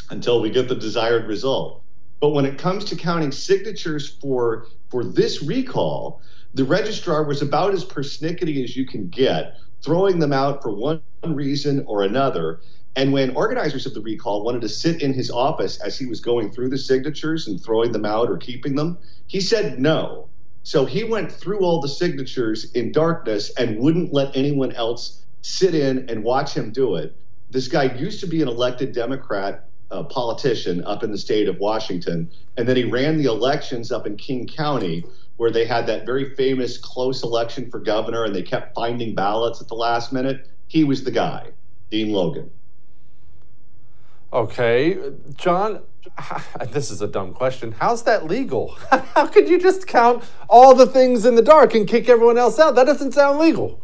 [0.08, 1.82] until we get the desired result.
[2.20, 6.20] But when it comes to counting signatures for, for this recall,
[6.54, 11.00] the registrar was about as persnickety as you can get, throwing them out for one
[11.24, 12.60] reason or another.
[12.96, 16.20] And when organizers of the recall wanted to sit in his office as he was
[16.20, 20.28] going through the signatures and throwing them out or keeping them, he said no.
[20.64, 25.74] So he went through all the signatures in darkness and wouldn't let anyone else sit
[25.74, 27.16] in and watch him do it.
[27.50, 31.58] This guy used to be an elected Democrat uh, politician up in the state of
[31.58, 35.04] Washington, and then he ran the elections up in King County,
[35.36, 39.60] where they had that very famous close election for governor, and they kept finding ballots
[39.60, 40.48] at the last minute.
[40.66, 41.50] He was the guy,
[41.90, 42.50] Dean Logan.
[44.30, 44.98] Okay,
[45.36, 45.80] John,
[46.68, 47.72] this is a dumb question.
[47.72, 48.68] How's that legal?
[48.90, 52.58] How could you just count all the things in the dark and kick everyone else
[52.58, 52.74] out?
[52.74, 53.80] That doesn't sound legal.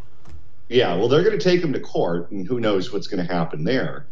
[0.68, 3.32] Yeah, well, they're going to take him to court, and who knows what's going to
[3.32, 4.06] happen there.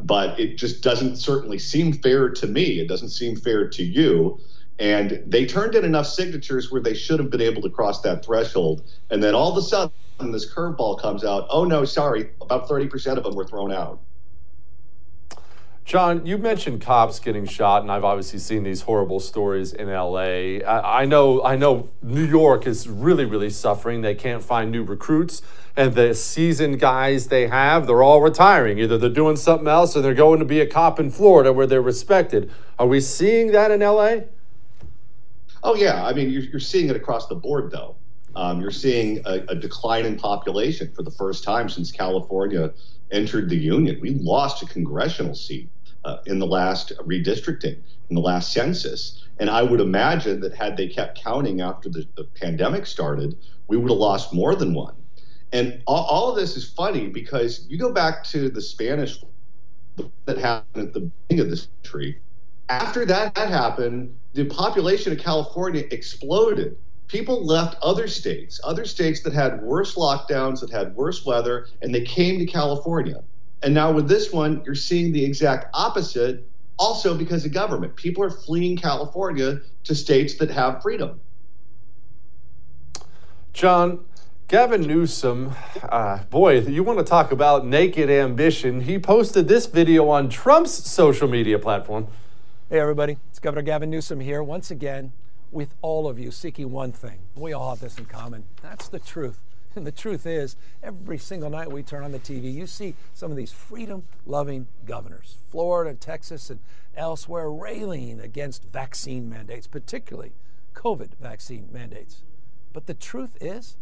[0.00, 2.80] But it just doesn't certainly seem fair to me.
[2.80, 4.38] It doesn't seem fair to you.
[4.78, 8.24] And they turned in enough signatures where they should have been able to cross that
[8.24, 8.82] threshold.
[9.10, 9.92] And then all of a sudden,
[10.32, 11.46] this curveball comes out.
[11.50, 14.00] Oh, no, sorry, about 30% of them were thrown out.
[15.84, 20.60] John, you mentioned cops getting shot, and I've obviously seen these horrible stories in LA.
[20.60, 24.00] I, I, know, I know, New York is really, really suffering.
[24.00, 25.42] They can't find new recruits,
[25.76, 28.78] and the seasoned guys they have, they're all retiring.
[28.78, 31.66] Either they're doing something else, or they're going to be a cop in Florida where
[31.66, 32.50] they're respected.
[32.78, 34.18] Are we seeing that in LA?
[35.64, 37.96] Oh yeah, I mean you're, you're seeing it across the board, though.
[38.34, 42.72] Um, you're seeing a, a decline in population for the first time since California
[43.12, 43.98] entered the union.
[44.00, 45.68] We lost a congressional seat
[46.04, 49.24] uh, in the last redistricting, in the last census.
[49.38, 53.36] And I would imagine that had they kept counting after the, the pandemic started,
[53.68, 54.94] we would have lost more than one.
[55.52, 59.22] And all, all, of this is funny because you go back to the Spanish
[60.24, 62.20] that happened at the beginning of this century.
[62.68, 66.78] After that happened, the population of California exploded
[67.12, 71.94] people left other states, other states that had worse lockdowns, that had worse weather, and
[71.94, 73.22] they came to California.
[73.62, 76.48] And now with this one, you're seeing the exact opposite.
[76.78, 77.94] also because of government.
[77.94, 81.20] People are fleeing California to states that have freedom.
[83.52, 84.04] John,
[84.48, 85.52] Gavin Newsom,
[85.82, 88.80] uh, boy, you want to talk about naked ambition.
[88.80, 92.08] He posted this video on Trump's social media platform.
[92.70, 95.12] Hey, everybody, it's Governor Gavin Newsom here once again
[95.52, 97.20] with all of you seeking one thing.
[97.36, 98.44] We all have this in common.
[98.62, 99.40] That's the truth.
[99.74, 103.30] And the truth is, every single night we turn on the TV, you see some
[103.30, 106.60] of these freedom loving governors, Florida, Texas, and
[106.94, 110.32] elsewhere, railing against vaccine mandates, particularly
[110.74, 112.22] COVID vaccine mandates.
[112.74, 113.78] But the truth is,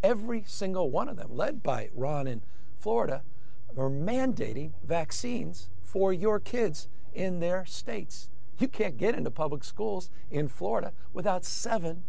[0.00, 2.42] every single one of them, led by Ron in
[2.76, 3.22] Florida,
[3.76, 8.28] are mandating vaccines for your kids in their states.
[8.58, 12.04] You can't get into public schools in Florida without seven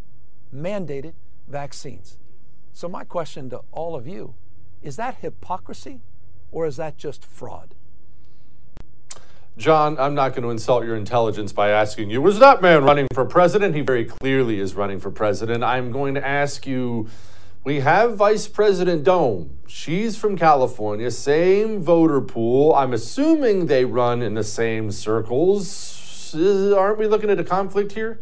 [0.53, 1.13] mandated
[1.47, 2.17] vaccines.
[2.71, 4.35] So, my question to all of you
[4.81, 6.01] is that hypocrisy
[6.51, 7.75] or is that just fraud?
[9.55, 13.07] John, I'm not going to insult your intelligence by asking you, was that man running
[13.13, 13.75] for president?
[13.75, 15.63] He very clearly is running for president.
[15.63, 17.07] I'm going to ask you,
[17.63, 19.59] we have Vice President Dome.
[19.67, 22.73] She's from California, same voter pool.
[22.73, 26.02] I'm assuming they run in the same circles.
[26.35, 28.21] Uh, aren't we looking at a conflict here?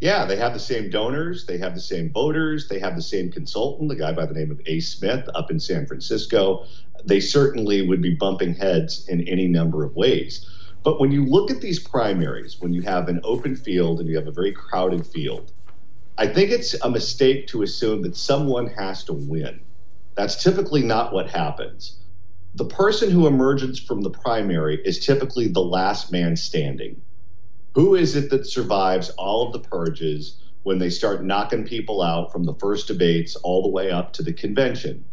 [0.00, 3.30] Yeah, they have the same donors, they have the same voters, they have the same
[3.30, 6.64] consultant, the guy by the name of Ace Smith up in San Francisco.
[7.04, 10.48] They certainly would be bumping heads in any number of ways.
[10.82, 14.16] But when you look at these primaries, when you have an open field and you
[14.16, 15.52] have a very crowded field,
[16.16, 19.60] I think it's a mistake to assume that someone has to win.
[20.14, 21.99] That's typically not what happens.
[22.56, 27.00] The person who emerges from the primary is typically the last man standing.
[27.76, 32.32] Who is it that survives all of the purges when they start knocking people out
[32.32, 35.04] from the first debates all the way up to the convention?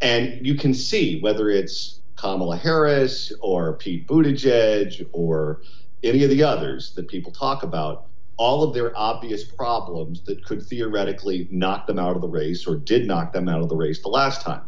[0.00, 5.60] And you can see whether it's Kamala Harris or Pete Buttigieg or
[6.02, 8.06] any of the others that people talk about,
[8.38, 12.76] all of their obvious problems that could theoretically knock them out of the race or
[12.76, 14.62] did knock them out of the race the last time.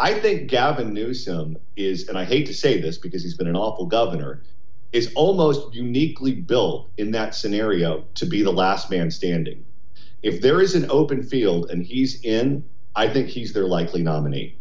[0.00, 3.54] I think Gavin Newsom is, and I hate to say this because he's been an
[3.54, 4.42] awful governor,
[4.92, 9.62] is almost uniquely built in that scenario to be the last man standing.
[10.22, 12.64] If there is an open field and he's in,
[12.96, 14.56] I think he's their likely nominee.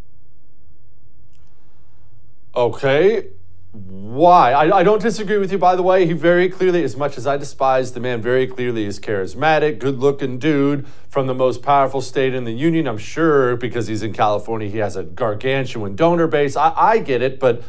[2.53, 3.27] Okay.
[3.71, 4.51] Why?
[4.53, 6.07] I, I, don't disagree with you, by the way.
[6.07, 9.99] He very clearly, as much as I despise the man, very clearly is charismatic, good
[9.99, 12.87] looking dude from the most powerful state in the union.
[12.87, 16.55] I'm sure because he's in California, he has a gargantuan donor base.
[16.55, 17.61] I, I get it, but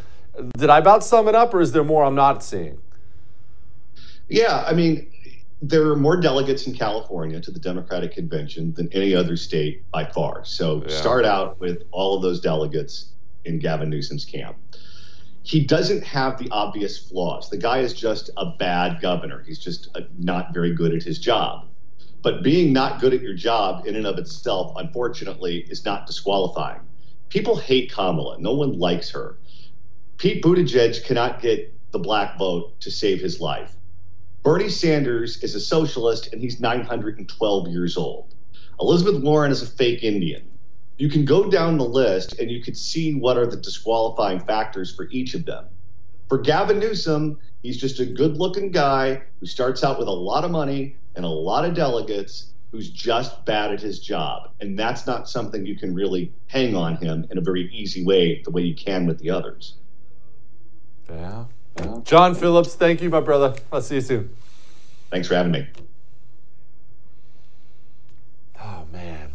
[0.57, 2.81] did I about sum it up, or is there more I'm not seeing?
[4.29, 5.13] Yeah, I mean,
[5.61, 10.07] there are more delegates in California to the Democratic convention than any other state by
[10.07, 10.47] far.
[10.47, 10.97] So yeah.
[10.97, 13.13] start out with all of those delegates
[13.45, 14.57] in Gavin Newsom's camp.
[15.43, 17.49] He doesn't have the obvious flaws.
[17.49, 19.43] The guy is just a bad governor.
[19.47, 21.67] He's just a, not very good at his job.
[22.23, 26.81] But being not good at your job in and of itself, unfortunately, is not disqualifying.
[27.31, 28.39] People hate Kamala.
[28.39, 29.39] No one likes her.
[30.19, 33.75] Pete Buttigieg cannot get the black vote to save his life.
[34.43, 38.35] Bernie Sanders is a socialist and he's 912 years old.
[38.81, 40.50] Elizabeth Warren is a fake Indian.
[41.01, 44.95] You can go down the list and you could see what are the disqualifying factors
[44.95, 45.65] for each of them.
[46.29, 50.45] For Gavin Newsom, he's just a good looking guy who starts out with a lot
[50.45, 54.51] of money and a lot of delegates who's just bad at his job.
[54.61, 58.43] And that's not something you can really hang on him in a very easy way,
[58.45, 59.77] the way you can with the others.
[61.09, 61.47] Yeah.
[61.79, 61.97] yeah.
[62.05, 63.55] John Phillips, thank you, my brother.
[63.73, 64.37] I'll see you soon.
[65.11, 65.67] Thanks for having me.
[68.63, 69.30] Oh, man.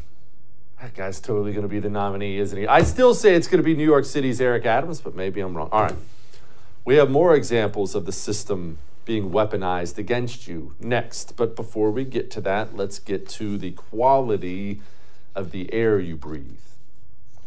[0.86, 2.68] That guy's totally going to be the nominee, isn't he?
[2.68, 5.58] I still say it's going to be New York City's Eric Adams, but maybe I'm
[5.58, 5.68] wrong.
[5.72, 5.96] All right.
[6.86, 11.36] We have more examples of the system being weaponized against you next.
[11.38, 14.80] But before we get to that, let's get to the quality
[15.34, 16.60] of the air you breathe.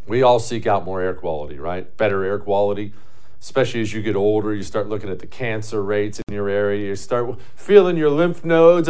[0.08, 1.96] We all seek out more air quality, right?
[1.96, 2.92] Better air quality
[3.40, 6.88] especially as you get older, you start looking at the cancer rates in your area,
[6.88, 8.88] you start feeling your lymph nodes.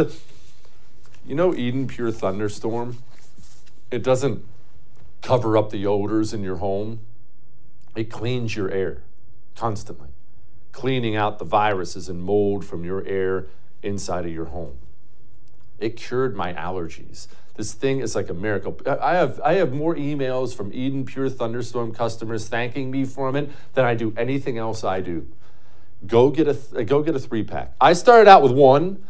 [1.23, 2.97] You know, Eden Pure Thunderstorm,
[3.91, 4.43] it doesn't
[5.21, 6.99] cover up the odors in your home,
[7.95, 9.03] it cleans your air
[9.55, 10.09] constantly,
[10.71, 13.47] cleaning out the viruses and mold from your air
[13.83, 14.77] inside of your home.
[15.79, 17.27] It cured my allergies.
[17.55, 18.79] This thing is like a miracle.
[18.85, 23.49] I have I have more emails from Eden Pure Thunderstorm customers thanking me for it
[23.73, 25.27] than I do anything else I do.
[26.05, 27.73] Go get a go get a three pack.
[27.81, 29.03] I started out with one.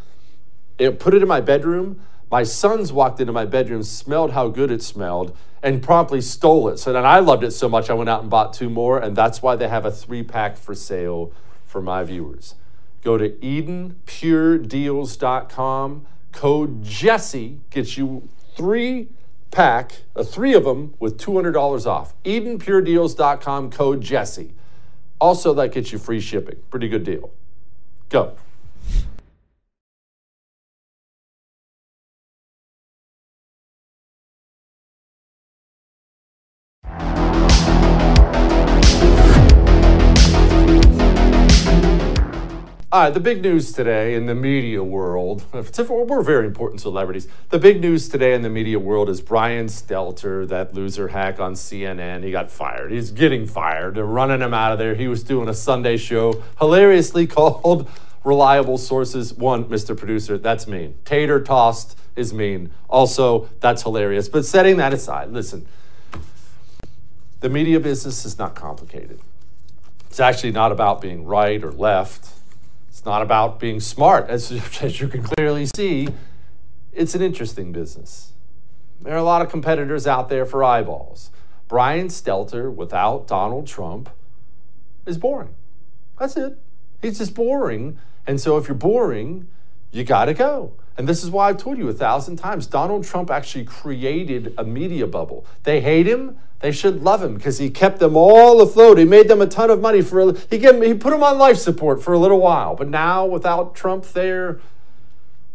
[0.79, 2.01] It, put it in my bedroom.
[2.31, 6.77] My sons walked into my bedroom, smelled how good it smelled, and promptly stole it.
[6.77, 9.15] So then I loved it so much, I went out and bought two more, and
[9.15, 11.33] that's why they have a three pack for sale
[11.65, 12.53] for my viewers.
[13.03, 16.05] Go to EdenPureDeals.com.
[16.31, 19.07] Code Jesse gets you three
[19.51, 22.13] pack, uh, three of them with $200 off.
[22.23, 23.71] EdenPureDeals.com.
[23.71, 24.53] Code Jesse.
[25.19, 26.57] Also, that gets you free shipping.
[26.69, 27.31] Pretty good deal.
[28.09, 28.35] Go.
[42.91, 47.27] All right, the big news today in the media world, we're very important celebrities.
[47.49, 51.53] The big news today in the media world is Brian Stelter, that loser hack on
[51.53, 52.23] CNN.
[52.23, 52.91] He got fired.
[52.91, 53.93] He's getting fired.
[53.93, 54.95] They're running him out of there.
[54.95, 57.87] He was doing a Sunday show, hilariously called
[58.23, 59.35] Reliable Sources.
[59.35, 59.95] One, Mr.
[59.95, 60.97] Producer, that's mean.
[61.05, 62.71] Tater tossed is mean.
[62.89, 64.27] Also, that's hilarious.
[64.27, 65.67] But setting that aside, listen,
[67.41, 69.19] the media business is not complicated.
[70.07, 72.38] It's actually not about being right or left.
[72.89, 76.09] It's not about being smart, as, as you can clearly see.
[76.91, 78.33] It's an interesting business.
[78.99, 81.31] There are a lot of competitors out there for eyeballs.
[81.69, 84.09] Brian Stelter without Donald Trump
[85.05, 85.55] is boring.
[86.19, 86.57] That's it.
[87.01, 87.99] He's just boring.
[88.27, 89.47] And so if you're boring,
[89.91, 90.73] you got to go.
[90.99, 94.65] And this is why I've told you a thousand times Donald Trump actually created a
[94.65, 95.45] media bubble.
[95.63, 96.37] They hate him.
[96.59, 98.97] They should love him because he kept them all afloat.
[98.97, 101.37] He made them a ton of money for a, he gave, he put them on
[101.37, 102.75] life support for a little while.
[102.75, 104.59] But now without Trump there,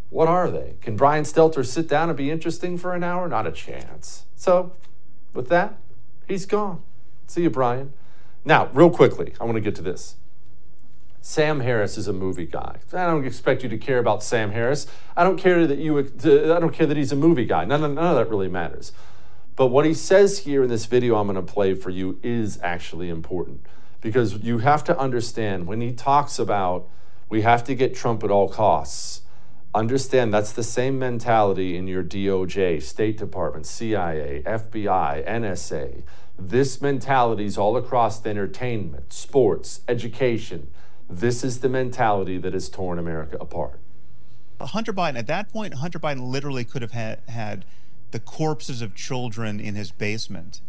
[0.09, 0.77] what are they?
[0.81, 3.29] Can Brian Stelter sit down and be interesting for an hour?
[3.29, 4.25] Not a chance.
[4.37, 4.73] So,
[5.35, 5.77] with that,
[6.27, 6.83] he's gone.
[7.27, 7.93] See you, Brian.
[8.47, 10.17] Now, real quickly, I want to get to this.
[11.27, 12.77] Sam Harris is a movie guy.
[12.93, 14.87] I don't expect you to care about Sam Harris.
[15.17, 15.99] I don't care that you.
[15.99, 17.65] I don't care that he's a movie guy.
[17.65, 18.93] None, none of that really matters.
[19.57, 22.59] But what he says here in this video I'm going to play for you is
[22.63, 23.65] actually important
[24.03, 26.91] because you have to understand when he talks about
[27.31, 29.23] we have to get Trump at all costs.
[29.75, 36.03] Understand that's the same mentality in your DOJ, State Department, CIA, FBI, NSA.
[36.39, 40.69] This mentality is all across entertainment, sports, education.
[41.09, 43.79] This is the mentality that has torn America apart.
[44.61, 47.65] Hunter Biden, at that point, Hunter Biden literally could have had, had
[48.13, 50.61] the corpses of children in his basement,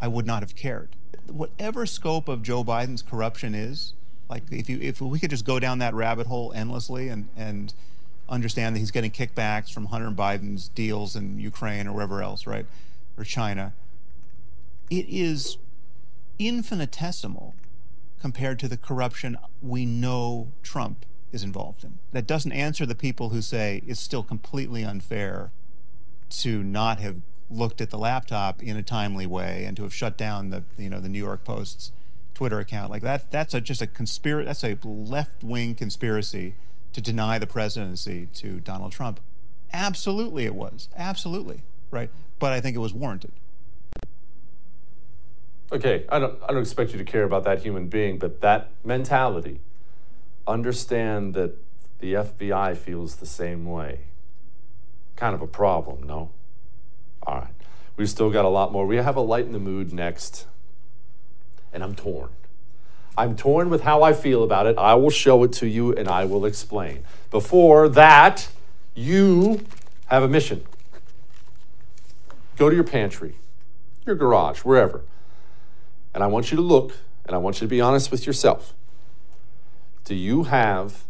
[0.00, 0.96] I would not have cared.
[1.26, 3.92] Whatever scope of Joe Biden's corruption is,
[4.28, 7.74] like if you if we could just go down that rabbit hole endlessly and and
[8.28, 12.66] understand that he's getting kickbacks from Hunter Biden's deals in Ukraine or wherever else, right,
[13.16, 13.72] or China,
[14.90, 15.58] it is
[16.38, 17.54] infinitesimal
[18.20, 21.98] compared to the corruption we know Trump is involved in.
[22.12, 25.50] That doesn't answer the people who say it's still completely unfair
[26.30, 27.16] to not have
[27.50, 30.90] looked at the laptop in a timely way and to have shut down the you
[30.90, 31.92] know the New York Post's
[32.34, 36.54] Twitter account like that that's a, just a conspiracy that's a left wing conspiracy
[36.92, 39.20] to deny the presidency to Donald Trump.
[39.72, 43.32] Absolutely, it was absolutely right, but I think it was warranted.
[45.70, 48.70] Okay, I don't I don't expect you to care about that human being, but that
[48.84, 49.60] mentality.
[50.46, 51.56] Understand that
[51.98, 54.00] the FBI feels the same way
[55.18, 56.30] kind of a problem, no?
[57.24, 57.54] All right.
[57.96, 58.86] We've still got a lot more.
[58.86, 60.46] We have a light in the mood next,
[61.72, 62.30] and I'm torn.
[63.16, 64.78] I'm torn with how I feel about it.
[64.78, 67.04] I will show it to you and I will explain.
[67.32, 68.48] Before that,
[68.94, 69.66] you
[70.06, 70.64] have a mission.
[72.56, 73.34] Go to your pantry,
[74.06, 75.02] your garage, wherever.
[76.14, 76.94] And I want you to look
[77.24, 78.74] and I want you to be honest with yourself.
[80.04, 81.04] Do you have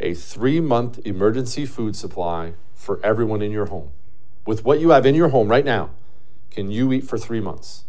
[0.00, 3.90] a three month emergency food supply for everyone in your home.
[4.46, 5.90] With what you have in your home right now,
[6.50, 7.84] can you eat for three months?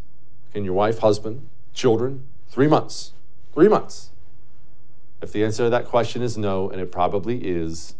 [0.54, 2.28] Can your wife, husband, children?
[2.50, 3.14] Three months.
[3.54, 4.12] Three months.
[5.22, 7.96] If the answer to that question is no, and it probably is,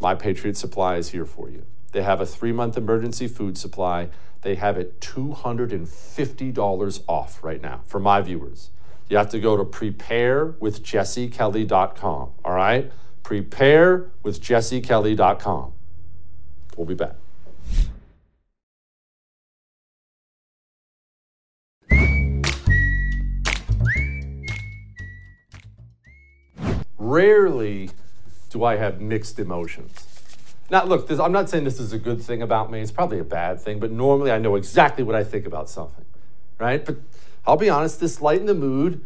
[0.00, 1.64] My Patriot Supply is here for you.
[1.94, 4.08] They have a three month emergency food supply.
[4.42, 8.70] They have it $250 off right now for my viewers.
[9.08, 12.90] You have to go to preparewithjessekelly.com, all right?
[13.22, 15.72] Preparewithjessekelly.com.
[16.76, 17.14] We'll be back.
[26.98, 27.90] Rarely
[28.50, 30.13] do I have mixed emotions.
[30.70, 32.80] Now, look, this, I'm not saying this is a good thing about me.
[32.80, 36.04] It's probably a bad thing, but normally I know exactly what I think about something,
[36.58, 36.84] right?
[36.84, 36.96] But
[37.46, 39.04] I'll be honest, this light in the mood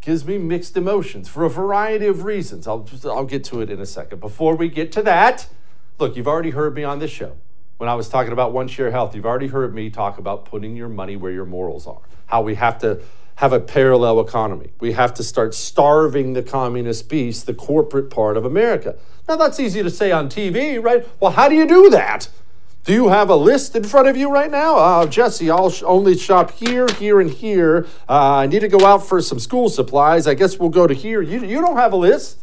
[0.00, 2.68] gives me mixed emotions for a variety of reasons.
[2.68, 4.20] I'll, I'll get to it in a second.
[4.20, 5.48] Before we get to that,
[5.98, 7.36] Look, you've already heard me on this show.
[7.78, 10.90] When I was talking about OneShare Health, you've already heard me talk about putting your
[10.90, 12.00] money where your morals are.
[12.26, 13.00] How we have to
[13.36, 14.70] have a parallel economy.
[14.80, 18.96] We have to start starving the communist beast, the corporate part of America.
[19.28, 21.06] Now, that's easy to say on TV, right?
[21.20, 22.28] Well, how do you do that?
[22.84, 24.76] Do you have a list in front of you right now?
[24.76, 27.86] Uh, Jesse, I'll sh- only shop here, here, and here.
[28.08, 30.26] Uh, I need to go out for some school supplies.
[30.26, 31.20] I guess we'll go to here.
[31.20, 32.38] You, you don't have a list.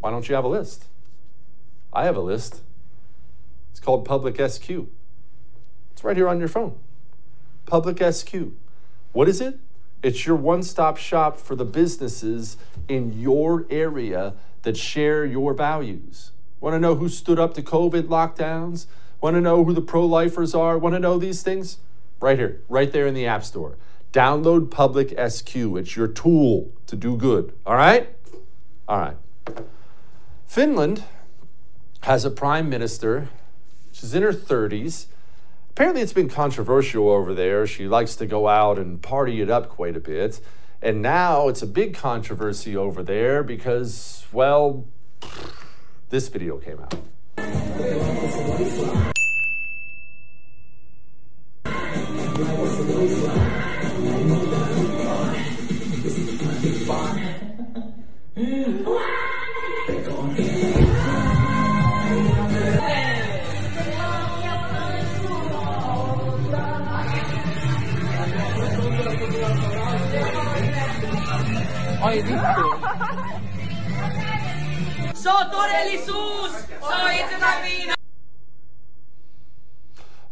[0.00, 0.86] Why don't you have a list?
[1.92, 2.60] I have a list.
[3.70, 4.68] It's called Public SQ.
[5.92, 6.76] It's right here on your phone.
[7.64, 8.34] Public SQ.
[9.12, 9.58] What is it?
[10.02, 12.56] It's your one stop shop for the businesses
[12.88, 16.32] in your area that share your values.
[16.60, 18.86] Want to know who stood up to COVID lockdowns?
[19.20, 20.78] Want to know who the pro lifers are?
[20.78, 21.78] Want to know these things?
[22.20, 23.76] Right here, right there in the App Store.
[24.12, 25.54] Download Public SQ.
[25.56, 27.52] It's your tool to do good.
[27.66, 28.14] All right?
[28.88, 29.16] All right.
[30.46, 31.04] Finland
[32.02, 33.28] has a prime minister.
[33.92, 35.06] She's in her 30s.
[35.74, 37.66] Apparently, it's been controversial over there.
[37.66, 40.38] She likes to go out and party it up quite a bit.
[40.82, 44.84] And now it's a big controversy over there because, well,
[46.10, 46.98] this video came out.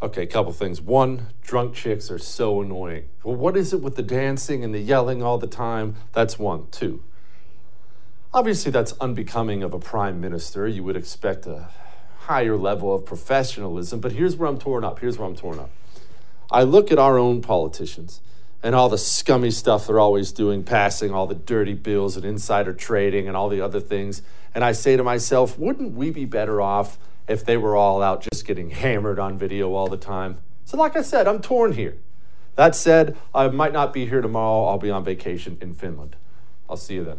[0.02, 0.82] Okay, a couple things.
[0.82, 3.08] One, drunk chicks are so annoying.
[3.24, 5.96] Well, what is it with the dancing and the yelling all the time?
[6.12, 6.66] That's one.
[6.70, 7.02] Two,
[8.34, 10.68] obviously, that's unbecoming of a prime minister.
[10.68, 11.70] You would expect a
[12.18, 14.98] higher level of professionalism, but here's where I'm torn up.
[14.98, 15.70] Here's where I'm torn up.
[16.50, 18.20] I look at our own politicians
[18.62, 22.72] and all the scummy stuff they're always doing, passing all the dirty bills and insider
[22.72, 24.22] trading and all the other things.
[24.54, 26.98] And I say to myself, wouldn't we be better off
[27.28, 30.38] if they were all out just getting hammered on video all the time?
[30.64, 31.96] So, like I said, I'm torn here.
[32.56, 34.66] That said, I might not be here tomorrow.
[34.66, 36.16] I'll be on vacation in Finland.
[36.68, 37.18] I'll see you then.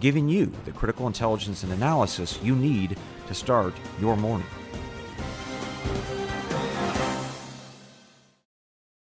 [0.00, 4.46] giving you the critical intelligence and analysis you need to start your morning.